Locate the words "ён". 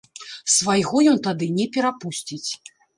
1.13-1.17